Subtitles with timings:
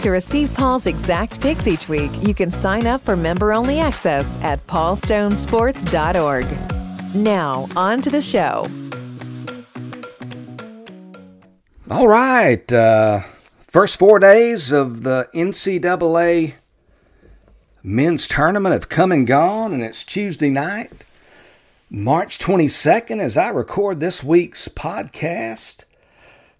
[0.00, 4.38] To receive Paul's exact picks each week, you can sign up for member only access
[4.38, 7.14] at paulstonesports.org.
[7.14, 8.66] Now, on to the show.
[11.90, 12.72] All right.
[12.72, 13.20] Uh,
[13.68, 16.54] first four days of the NCAA
[17.82, 20.90] men's tournament have come and gone, and it's Tuesday night,
[21.90, 25.84] March 22nd, as I record this week's podcast.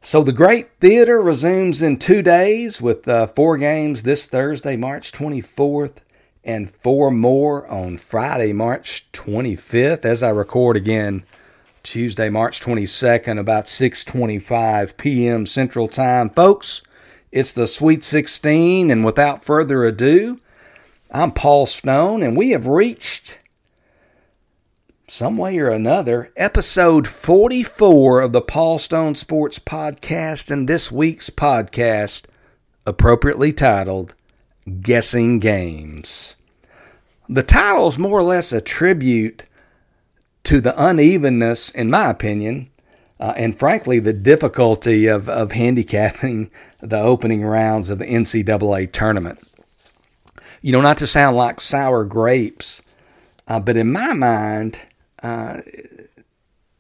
[0.03, 5.13] So the Great Theater resumes in two days with uh, four games this Thursday, March
[5.13, 5.99] 24th,
[6.43, 10.07] and four more on Friday, March 25th.
[10.07, 11.25] As I record again,
[11.83, 15.45] Tuesday, March 22nd, about 6:25 p.m.
[15.45, 16.83] Central Time, folks.
[17.31, 20.39] It's the Sweet 16, and without further ado,
[21.11, 23.39] I'm Paul Stone, and we have reached
[25.11, 31.31] some way or another, episode 44 of the Paul Stone Sports Podcast, and this week's
[31.31, 32.27] podcast,
[32.87, 34.15] appropriately titled
[34.81, 36.37] Guessing Games.
[37.29, 39.43] The title is more or less a tribute
[40.45, 42.71] to the unevenness, in my opinion,
[43.19, 49.41] uh, and frankly, the difficulty of, of handicapping the opening rounds of the NCAA tournament.
[50.63, 52.81] You know, not to sound like sour grapes,
[53.49, 54.83] uh, but in my mind,
[55.23, 55.61] uh,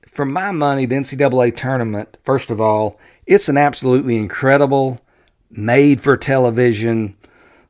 [0.06, 5.00] for my money, the NCAA tournament, first of all, it's an absolutely incredible,
[5.50, 7.16] made for television,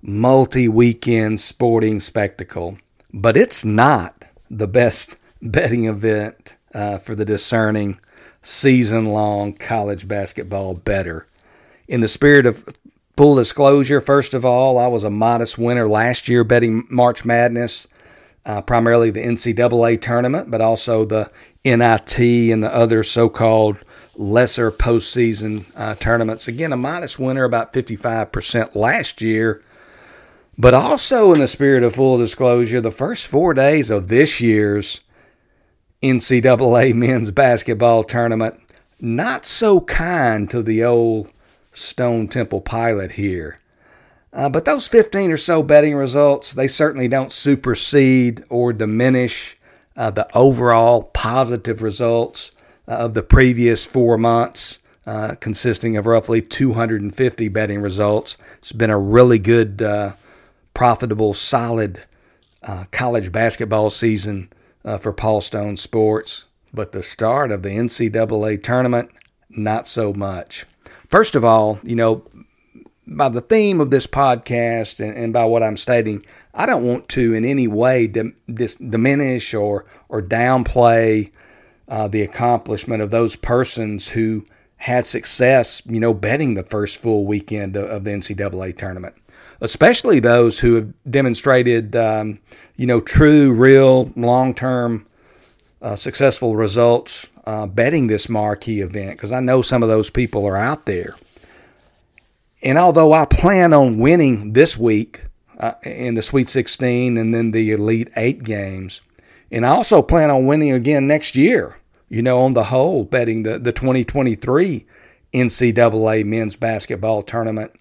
[0.00, 2.78] multi weekend sporting spectacle.
[3.12, 8.00] But it's not the best betting event uh, for the discerning
[8.42, 11.26] season long college basketball bettor.
[11.88, 12.64] In the spirit of
[13.16, 17.86] full disclosure, first of all, I was a modest winner last year betting March Madness
[18.44, 21.30] uh, primarily the NCAA tournament, but also the
[21.64, 23.78] NIT and the other so called
[24.16, 26.48] lesser postseason uh, tournaments.
[26.48, 29.62] Again, a modest winner, about 55% last year.
[30.58, 35.00] But also, in the spirit of full disclosure, the first four days of this year's
[36.02, 38.60] NCAA men's basketball tournament,
[39.00, 41.32] not so kind to the old
[41.72, 43.58] Stone Temple pilot here.
[44.32, 49.56] Uh, but those 15 or so betting results, they certainly don't supersede or diminish
[49.96, 52.52] uh, the overall positive results
[52.86, 58.38] uh, of the previous four months, uh, consisting of roughly 250 betting results.
[58.58, 60.14] It's been a really good, uh,
[60.74, 62.02] profitable, solid
[62.62, 64.48] uh, college basketball season
[65.00, 66.46] for Paul Stone Sports.
[66.72, 69.10] But the start of the NCAA tournament,
[69.50, 70.64] not so much.
[71.08, 72.24] First of all, you know,
[73.10, 76.22] by the theme of this podcast and, and, by what I'm stating,
[76.54, 81.32] I don't want to in any way dim, dis, diminish or or downplay
[81.88, 87.26] uh, the accomplishment of those persons who had success, you know, betting the first full
[87.26, 89.14] weekend of, of the NCAA tournament,
[89.60, 92.38] especially those who have demonstrated, um,
[92.76, 95.04] you know, true, real, long-term
[95.82, 99.12] uh, successful results uh, betting this marquee event.
[99.12, 101.14] Because I know some of those people are out there.
[102.62, 105.24] And although I plan on winning this week
[105.58, 109.00] uh, in the Sweet 16 and then the Elite Eight games,
[109.50, 111.76] and I also plan on winning again next year,
[112.08, 114.86] you know, on the whole, betting the, the 2023
[115.32, 117.72] NCAA men's basketball tournament.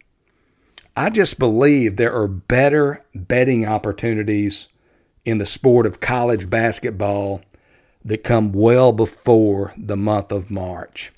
[0.95, 4.69] I just believe there are better betting opportunities
[5.25, 7.41] in the sport of college basketball
[8.03, 11.11] that come well before the month of March.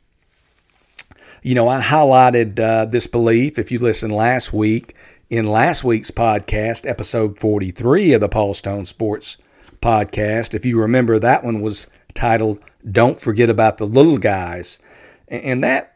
[1.43, 4.93] You know, I highlighted uh, this belief if you listened last week
[5.31, 9.39] in last week's podcast, episode 43 of the Paul Stone Sports
[9.81, 10.53] podcast.
[10.53, 14.77] If you remember, that one was titled Don't Forget About the Little Guys.
[15.29, 15.95] And that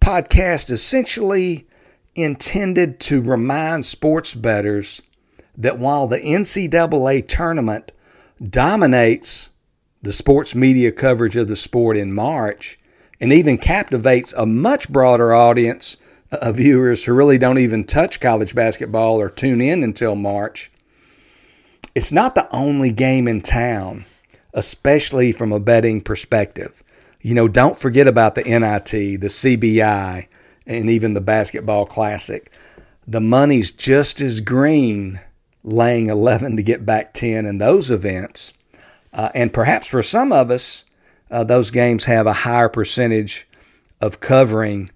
[0.00, 1.68] podcast essentially
[2.16, 5.00] intended to remind sports bettors
[5.56, 7.92] that while the NCAA tournament
[8.42, 9.50] dominates
[10.02, 12.76] the sports media coverage of the sport in March,
[13.24, 15.96] and even captivates a much broader audience
[16.30, 20.70] of viewers who really don't even touch college basketball or tune in until March.
[21.94, 24.04] It's not the only game in town
[24.54, 26.82] especially from a betting perspective.
[27.20, 30.26] You know, don't forget about the NIT, the CBI,
[30.66, 32.52] and even the Basketball Classic.
[33.06, 35.20] The money's just as green
[35.64, 38.52] laying 11 to get back 10 in those events.
[39.12, 40.84] Uh, and perhaps for some of us,
[41.34, 43.48] uh, those games have a higher percentage
[44.00, 44.88] of covering.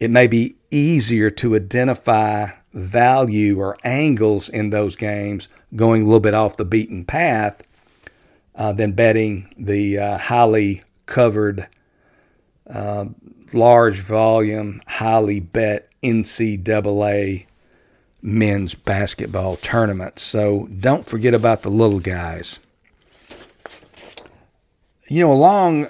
[0.00, 6.20] It may be easier to identify value or angles in those games going a little
[6.20, 7.62] bit off the beaten path
[8.54, 11.68] uh, than betting the uh, highly covered,
[12.70, 13.04] uh,
[13.52, 17.44] large volume, highly bet NCAA
[18.22, 20.18] men's basketball tournament.
[20.18, 22.58] So don't forget about the little guys.
[25.08, 25.88] You know, along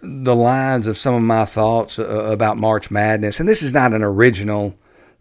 [0.00, 3.92] the lines of some of my thoughts uh, about March Madness, and this is not
[3.92, 4.74] an original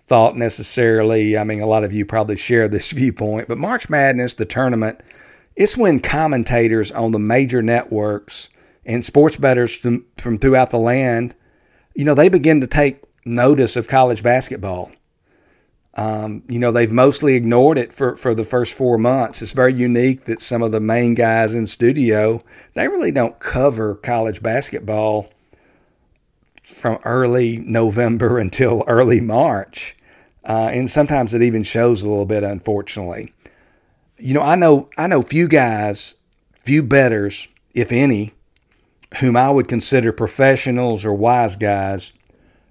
[0.07, 1.37] thought necessarily.
[1.37, 5.01] I mean, a lot of you probably share this viewpoint, but March Madness, the tournament,
[5.55, 8.49] it's when commentators on the major networks
[8.85, 11.35] and sports bettors from, from throughout the land,
[11.95, 14.91] you know, they begin to take notice of college basketball.
[15.97, 19.41] Um, you know, they've mostly ignored it for, for the first four months.
[19.41, 22.39] It's very unique that some of the main guys in studio,
[22.75, 25.27] they really don't cover college basketball
[26.63, 29.95] from early November until early March.
[30.47, 33.33] Uh, and sometimes it even shows a little bit, unfortunately.
[34.19, 36.15] You know, I know I know few guys,
[36.61, 38.33] few bettors, if any,
[39.19, 42.13] whom I would consider professionals or wise guys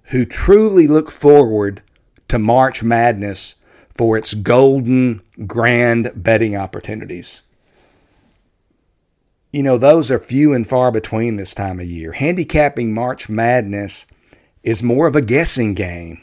[0.05, 1.83] who truly look forward
[2.29, 3.55] to March Madness
[3.97, 7.43] for its golden, grand betting opportunities.
[9.51, 12.11] You know, those are few and far between this time of year.
[12.11, 14.05] Handicapping March Madness
[14.61, 16.21] is more of a guessing game,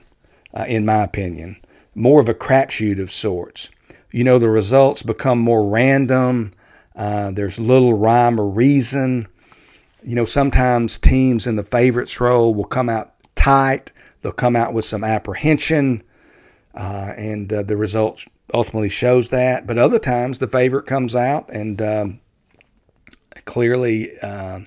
[0.53, 1.57] uh, in my opinion,
[1.95, 3.71] more of a crapshoot of sorts.
[4.13, 6.53] You know, the results become more random.
[6.95, 9.27] Uh, there's little rhyme or reason.
[10.05, 13.91] You know, sometimes teams in the favorites role will come out tight.
[14.25, 16.03] They'll come out with some apprehension,
[16.75, 19.67] uh, and uh, the results ultimately shows that.
[19.67, 22.21] But other times, the favorite comes out and um,
[23.45, 24.61] clearly uh,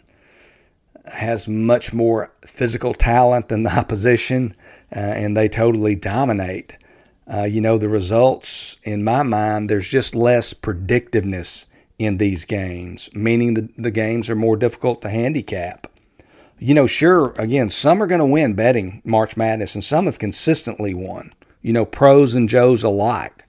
[1.05, 4.55] has much more physical talent than the opposition,
[4.95, 6.77] uh, and they totally dominate.
[7.25, 11.65] Uh, you know, the results, in my mind, there's just less predictiveness
[11.97, 15.91] in these games, meaning the, the games are more difficult to handicap.
[16.59, 20.17] You know, sure, again, some are going to win betting March Madness, and some have
[20.17, 21.31] consistently won,
[21.61, 23.45] you know, pros and Joes alike.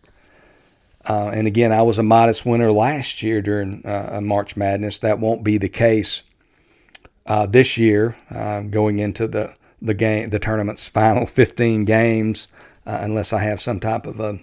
[1.09, 4.99] Uh, and again, I was a modest winner last year during uh, March Madness.
[4.99, 6.23] That won't be the case
[7.27, 12.49] uh, this year, uh, going into the the game, the tournament's final 15 games,
[12.87, 14.41] uh, unless I have some type of a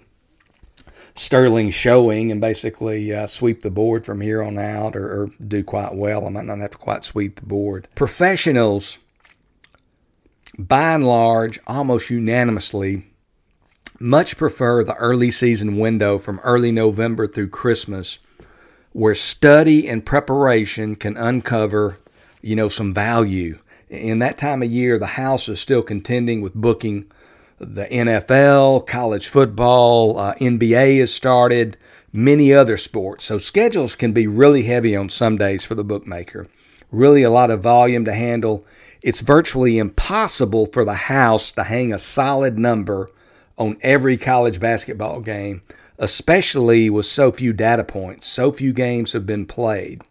[1.16, 5.64] sterling showing and basically uh, sweep the board from here on out, or, or do
[5.64, 6.26] quite well.
[6.26, 7.88] I might not have to quite sweep the board.
[7.94, 8.98] Professionals,
[10.58, 13.06] by and large, almost unanimously
[13.98, 18.18] much prefer the early season window from early November through Christmas,
[18.92, 21.98] where study and preparation can uncover,
[22.42, 23.58] you know, some value.
[23.88, 27.10] In that time of year, the house is still contending with booking
[27.58, 31.76] the NFL, college football, uh, NBA has started,
[32.12, 33.24] many other sports.
[33.24, 36.46] So schedules can be really heavy on some days for the bookmaker.
[36.90, 38.64] Really a lot of volume to handle.
[39.02, 43.08] It's virtually impossible for the house to hang a solid number
[43.58, 45.62] on every college basketball game,
[45.98, 48.26] especially with so few data points.
[48.26, 50.02] So few games have been played.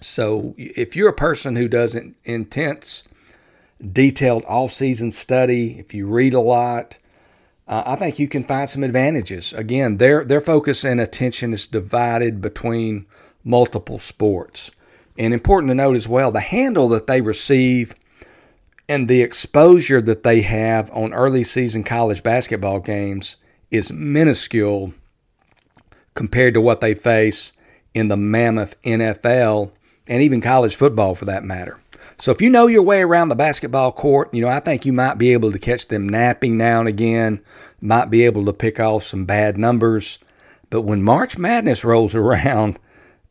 [0.00, 3.04] So if you're a person who does intense,
[3.90, 6.96] detailed off-season study, if you read a lot,
[7.66, 9.52] uh, I think you can find some advantages.
[9.52, 13.06] Again, their their focus and attention is divided between
[13.44, 14.70] multiple sports.
[15.18, 17.94] And important to note as well, the handle that they receive
[18.88, 23.36] and the exposure that they have on early season college basketball games
[23.70, 24.92] is minuscule
[26.14, 27.52] compared to what they face
[27.94, 29.70] in the mammoth NFL
[30.06, 31.78] and even college football for that matter.
[32.22, 34.92] So if you know your way around the basketball court, you know, I think you
[34.92, 37.42] might be able to catch them napping now and again,
[37.80, 40.20] might be able to pick off some bad numbers.
[40.70, 42.78] But when March Madness rolls around,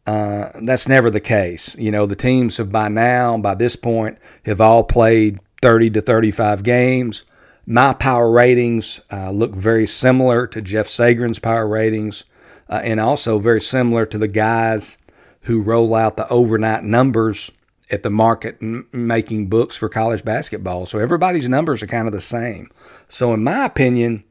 [0.05, 1.74] uh, that's never the case.
[1.77, 6.01] You know, the teams have by now, by this point, have all played 30 to
[6.01, 7.24] 35 games.
[7.65, 12.25] My power ratings uh, look very similar to Jeff Sagarin's power ratings,
[12.69, 14.98] uh, and also very similar to the guys
[15.43, 17.51] who roll out the overnight numbers
[17.91, 18.62] at the market
[18.93, 20.86] making books for college basketball.
[20.86, 22.71] So everybody's numbers are kind of the same.
[23.10, 24.24] So, in my opinion,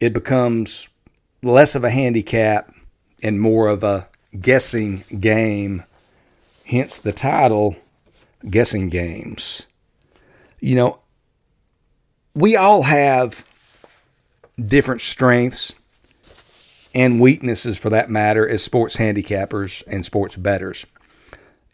[0.00, 0.88] it becomes
[1.42, 2.74] less of a handicap
[3.22, 4.08] and more of a
[4.40, 5.84] guessing game
[6.64, 7.76] hence the title
[8.48, 9.66] Guessing Games.
[10.60, 10.98] You know,
[12.34, 13.44] we all have
[14.64, 15.74] different strengths
[16.94, 20.86] and weaknesses for that matter as sports handicappers and sports bettors.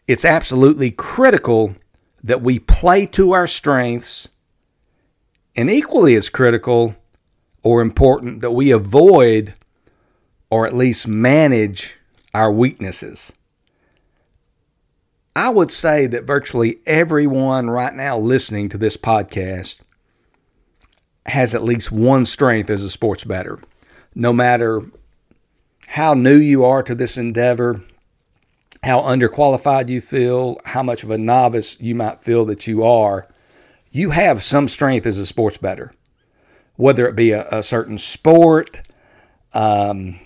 [0.09, 1.75] It's absolutely critical
[2.23, 4.27] that we play to our strengths,
[5.55, 6.95] and equally as critical
[7.61, 9.53] or important that we avoid
[10.49, 11.95] or at least manage
[12.33, 13.31] our weaknesses.
[15.35, 19.79] I would say that virtually everyone right now listening to this podcast
[21.27, 23.59] has at least one strength as a sports bettor.
[24.15, 24.81] No matter
[25.85, 27.83] how new you are to this endeavor,
[28.83, 33.27] how underqualified you feel, how much of a novice you might feel that you are,
[33.91, 35.91] you have some strength as a sports bettor.
[36.75, 38.81] Whether it be a, a certain sport,
[39.53, 40.19] um,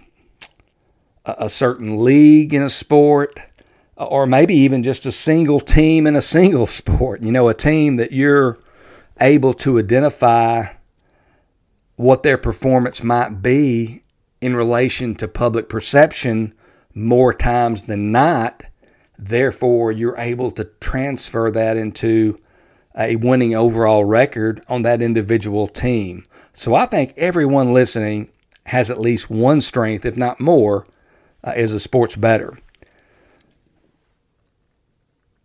[1.26, 3.40] a, a certain league in a sport,
[3.96, 7.24] or maybe even just a single team in a single sport.
[7.24, 8.58] You know, a team that you're
[9.20, 10.74] able to identify
[11.96, 14.04] what their performance might be
[14.42, 16.54] in relation to public perception
[16.94, 18.64] more times than not.
[19.18, 22.38] Therefore, you're able to transfer that into
[22.98, 26.26] a winning overall record on that individual team.
[26.54, 28.30] So I think everyone listening
[28.66, 30.86] has at least one strength, if not more,
[31.44, 32.58] uh, as a sports bettor.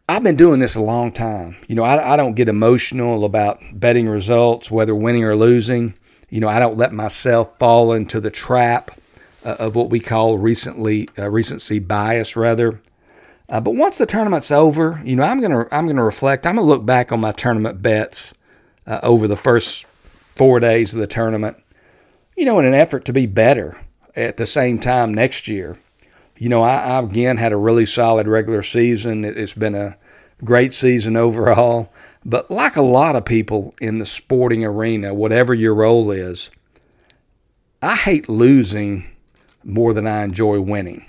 [0.09, 1.57] I've been doing this a long time.
[1.67, 5.95] You know, I, I don't get emotional about betting results, whether winning or losing.
[6.31, 8.98] You know, I don't let myself fall into the trap
[9.59, 12.81] of what we call recently uh, recency bias, rather.
[13.49, 16.47] Uh, but once the tournament's over, you know, I'm gonna I'm gonna reflect.
[16.47, 18.35] I'm gonna look back on my tournament bets
[18.87, 19.87] uh, over the first
[20.37, 21.57] four days of the tournament.
[22.37, 23.81] You know, in an effort to be better
[24.15, 25.79] at the same time next year.
[26.37, 29.25] You know, I, I again had a really solid regular season.
[29.25, 29.97] It, it's been a
[30.45, 31.93] great season overall.
[32.25, 36.51] But like a lot of people in the sporting arena, whatever your role is,
[37.81, 39.07] I hate losing
[39.69, 41.05] more than I enjoy winning.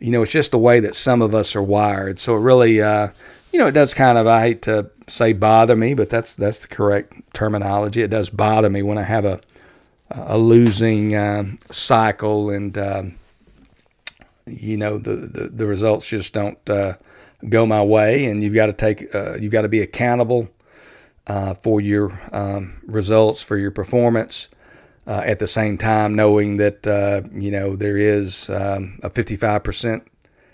[0.00, 2.18] You know, it's just the way that some of us are wired.
[2.18, 3.08] So it really, uh,
[3.52, 6.62] you know, it does kind of, I hate to say bother me, but that's that's
[6.62, 8.02] the correct terminology.
[8.02, 9.40] It does bother me when I have a
[10.14, 13.02] a losing uh, cycle and uh,
[14.46, 16.94] you know the, the, the results just don't uh,
[17.48, 20.48] go my way, and you've got to take uh, you've got to be accountable
[21.26, 24.48] uh, for your um, results for your performance.
[25.04, 30.06] Uh, at the same time, knowing that uh, you know there is um, a 55%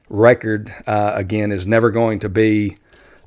[0.08, 2.74] record again is never going to be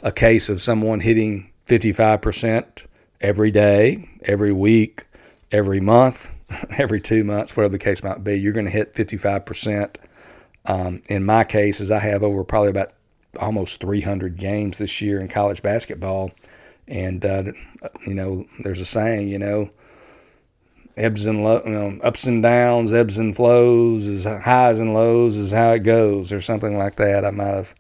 [0.02, 2.88] a case of someone hitting 55%
[3.22, 5.06] every day, every week,
[5.52, 6.30] every month,
[6.78, 8.36] every two months, whatever the case might be.
[8.36, 9.96] You're going to hit 55%.
[10.66, 12.94] Um, in my case, as I have over probably about
[13.40, 16.32] almost 300 games this year in college basketball.
[16.88, 17.44] And, uh,
[18.06, 19.70] you know, there's a saying, you know,
[20.98, 25.74] ebbs and you know, ups and downs, ebbs and flows, highs and lows is how
[25.74, 27.26] it goes, or something like that.
[27.26, 27.76] I might have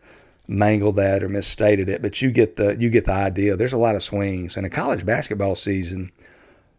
[0.47, 3.55] mangled that or misstated it, but you get the you get the idea.
[3.55, 6.11] There's a lot of swings, and a college basketball season,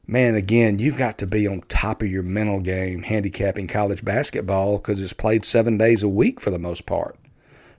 [0.06, 0.34] man.
[0.34, 5.02] Again, you've got to be on top of your mental game handicapping college basketball because
[5.02, 7.16] it's played seven days a week for the most part.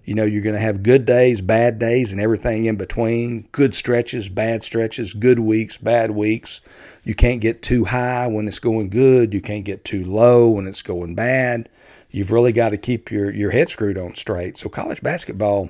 [0.05, 3.47] You know, you're going to have good days, bad days, and everything in between.
[3.53, 6.59] Good stretches, bad stretches, good weeks, bad weeks.
[7.03, 9.33] You can't get too high when it's going good.
[9.33, 11.69] You can't get too low when it's going bad.
[12.11, 14.57] You've really got to keep your, your head screwed on straight.
[14.57, 15.69] So, college basketball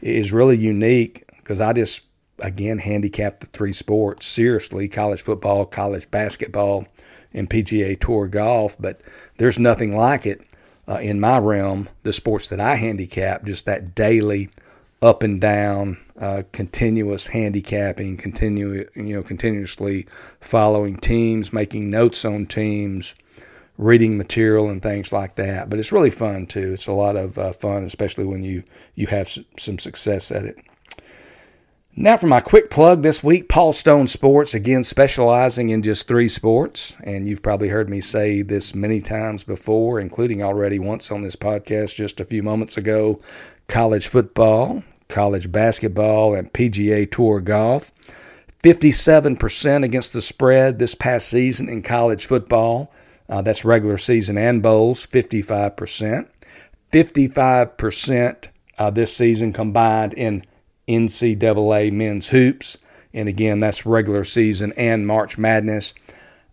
[0.00, 2.02] is really unique because I just,
[2.38, 6.86] again, handicap the three sports seriously college football, college basketball,
[7.32, 8.76] and PGA Tour golf.
[8.80, 9.02] But
[9.36, 10.46] there's nothing like it
[10.88, 14.48] uh, in my realm, the sports that I handicap, just that daily
[15.04, 20.06] up and down, uh, continuous handicapping, continue you know continuously
[20.40, 23.14] following teams, making notes on teams,
[23.76, 25.68] reading material and things like that.
[25.68, 26.72] But it's really fun too.
[26.72, 30.56] It's a lot of uh, fun, especially when you you have some success at it.
[31.96, 36.28] Now, for my quick plug this week, Paul Stone Sports, again specializing in just three
[36.28, 36.96] sports.
[37.04, 41.36] And you've probably heard me say this many times before, including already once on this
[41.36, 43.20] podcast just a few moments ago
[43.68, 47.92] college football, college basketball, and PGA Tour golf.
[48.62, 52.92] 57% against the spread this past season in college football.
[53.28, 56.28] Uh, that's regular season and bowls, 55%.
[56.92, 60.42] 55% uh, this season combined in
[60.88, 62.78] NCAA men's hoops.
[63.12, 65.94] And again, that's regular season and March Madness.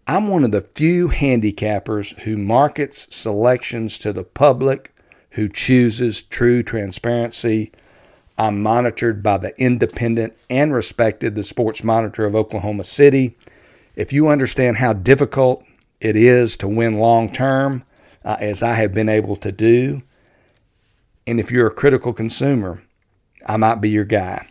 [0.08, 4.93] I'm one of the few handicappers who markets selections to the public,
[5.31, 7.72] who chooses true transparency.
[8.41, 13.38] I'm monitored by the independent and respected the Sports Monitor of Oklahoma City.
[13.95, 15.63] If you understand how difficult
[16.00, 17.83] it is to win long term,
[18.25, 20.01] uh, as I have been able to do,
[21.27, 22.81] and if you're a critical consumer,
[23.45, 24.50] I might be your guy.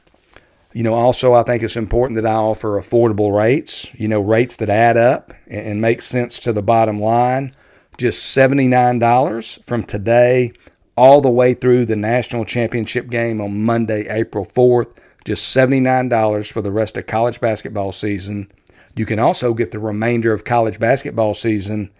[0.73, 4.59] You know, also, I think it's important that I offer affordable rates, you know, rates
[4.59, 7.57] that add up and, and make sense to the bottom line.
[7.99, 10.53] Just $79 from today
[10.97, 14.97] all the way through the national championship game on Monday, April 4th.
[15.25, 18.51] Just $79 for the rest of college basketball season.
[18.97, 21.91] You can also get the remainder of college basketball season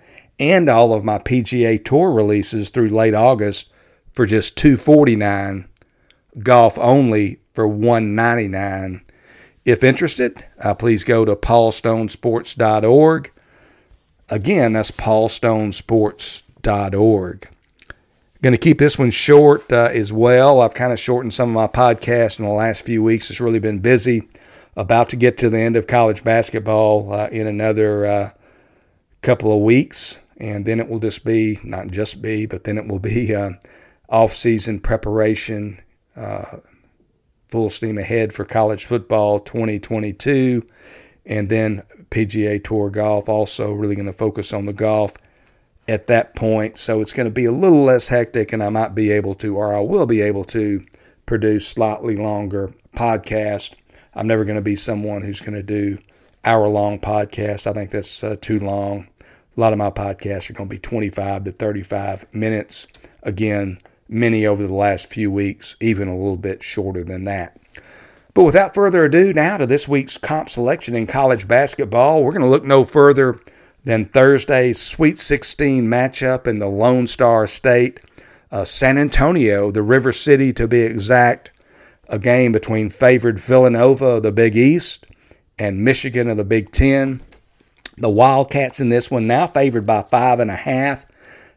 [0.41, 3.71] and all of my PGA Tour releases through late August
[4.13, 5.69] for just 249
[6.43, 9.05] golf only for 199
[9.65, 13.33] if interested uh, please go to paulstonesports.org
[14.29, 17.49] again that's paulstonesports.org
[18.43, 20.61] going to keep this one short uh, as well.
[20.61, 23.31] I've kind of shortened some of my podcasts in the last few weeks.
[23.31, 24.29] It's really been busy.
[24.77, 28.31] About to get to the end of college basketball uh, in another uh,
[29.21, 30.21] couple of weeks.
[30.39, 33.51] And then it will just be not just be but then it will be uh,
[34.09, 35.81] off-season preparation,
[36.17, 36.59] uh,
[37.49, 40.67] full steam ahead for college football 2022,
[41.27, 43.29] and then PGA Tour golf.
[43.29, 45.13] Also, really going to focus on the golf
[45.89, 46.79] at that point.
[46.79, 49.57] So it's going to be a little less hectic, and I might be able to,
[49.57, 50.85] or I will be able to,
[51.31, 53.77] produce slightly longer podcast.
[54.15, 55.97] I'm never going to be someone who's going to do
[56.45, 57.69] hour long podcasts.
[57.69, 59.07] I think that's uh, too long.
[59.57, 62.89] A lot of my podcasts are going to be 25 to 35 minutes.
[63.23, 67.57] Again, many over the last few weeks, even a little bit shorter than that.
[68.35, 72.25] But without further ado, now to this week's comp selection in college basketball.
[72.25, 73.39] We're going to look no further
[73.85, 78.01] than Thursday's Sweet 16 matchup in the Lone Star State.
[78.53, 81.51] Uh, San Antonio, the River City to be exact,
[82.09, 85.07] a game between favored Villanova of the Big East
[85.59, 87.23] and Michigan of the Big Ten.
[87.97, 91.07] The Wildcats in this one now favored by five and a half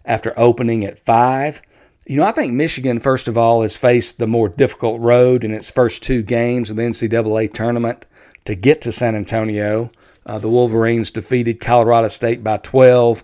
[0.05, 1.61] after opening at five.
[2.05, 5.53] You know, I think Michigan, first of all, has faced the more difficult road in
[5.53, 8.05] its first two games of the NCAA tournament
[8.45, 9.89] to get to San Antonio.
[10.25, 13.23] Uh, the Wolverines defeated Colorado State by 12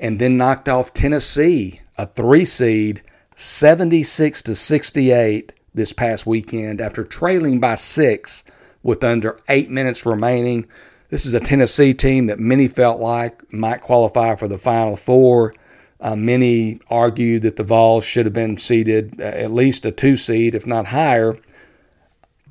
[0.00, 3.02] and then knocked off Tennessee, a three seed,
[3.34, 8.44] 76 to 68 this past weekend after trailing by six
[8.82, 10.66] with under eight minutes remaining.
[11.10, 15.54] This is a Tennessee team that many felt like might qualify for the Final Four.
[16.00, 20.16] Uh, many argued that the Vols should have been seeded uh, at least a two
[20.16, 21.36] seed, if not higher.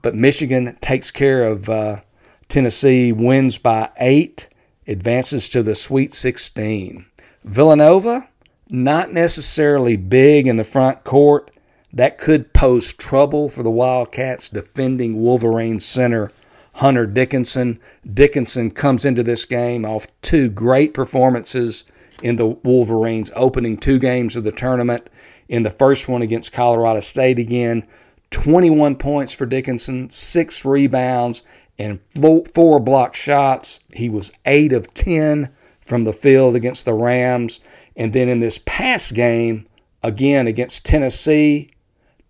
[0.01, 2.01] But Michigan takes care of uh,
[2.49, 4.47] Tennessee, wins by eight,
[4.87, 7.05] advances to the Sweet 16.
[7.43, 8.29] Villanova,
[8.69, 11.51] not necessarily big in the front court.
[11.93, 16.31] That could pose trouble for the Wildcats defending Wolverine center
[16.73, 17.79] Hunter Dickinson.
[18.13, 21.85] Dickinson comes into this game off two great performances
[22.21, 25.09] in the Wolverines' opening two games of the tournament.
[25.49, 27.87] In the first one against Colorado State again,
[28.29, 31.41] 21 points for Dickinson, six rebounds,
[31.79, 33.81] and four block shots.
[33.93, 35.49] He was 8 of 10
[35.85, 37.59] from the field against the Rams.
[37.95, 39.67] And then in this past game,
[40.03, 41.69] again against Tennessee,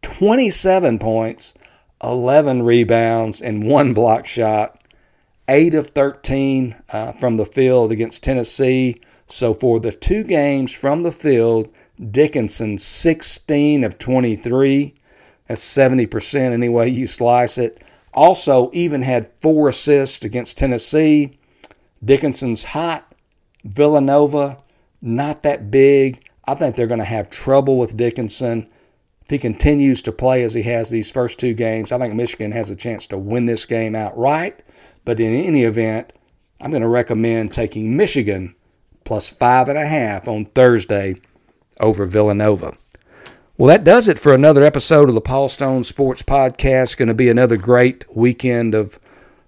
[0.01, 1.53] 27 points,
[2.03, 4.81] 11 rebounds, and one block shot.
[5.49, 8.97] 8 of 13 uh, from the field against Tennessee.
[9.27, 11.73] So for the two games from the field,
[12.11, 14.93] Dickinson 16 of 23.
[15.47, 17.81] That's 70% any way you slice it.
[18.17, 21.37] Also, even had four assists against Tennessee.
[22.03, 23.13] Dickinson's hot.
[23.63, 24.57] Villanova,
[25.03, 26.27] not that big.
[26.45, 28.67] I think they're going to have trouble with Dickinson.
[29.21, 32.53] If he continues to play as he has these first two games, I think Michigan
[32.53, 34.63] has a chance to win this game outright.
[35.05, 36.11] But in any event,
[36.59, 38.55] I'm going to recommend taking Michigan
[39.03, 41.17] plus five and a half on Thursday
[41.79, 42.73] over Villanova.
[43.59, 46.95] Well, that does it for another episode of the Paul Stone Sports Podcast.
[46.95, 48.99] Going to be another great weekend of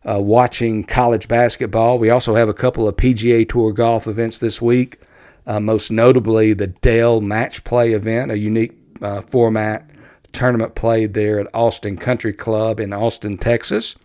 [0.04, 2.00] uh, watching college basketball.
[2.00, 4.98] We also have a couple of PGA Tour golf events this week,
[5.46, 9.88] uh, most notably the Dell Match Play event, a unique uh, format
[10.32, 13.96] tournament played there at Austin Country Club in Austin, Texas,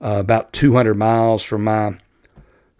[0.00, 1.96] uh, about 200 miles from my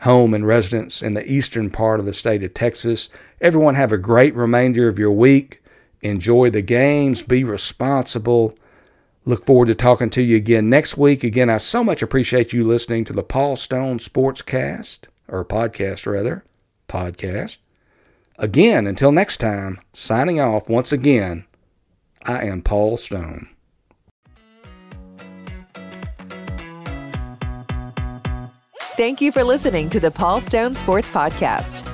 [0.00, 3.10] home and residence in the eastern part of the state of Texas.
[3.40, 5.60] Everyone have a great remainder of your week.
[6.04, 7.22] Enjoy the games.
[7.22, 8.54] Be responsible.
[9.24, 11.24] Look forward to talking to you again next week.
[11.24, 16.44] Again, I so much appreciate you listening to the Paul Stone Sportscast, or podcast rather,
[16.90, 17.56] podcast.
[18.38, 21.46] Again, until next time, signing off once again,
[22.22, 23.48] I am Paul Stone.
[28.96, 31.93] Thank you for listening to the Paul Stone Sports Podcast.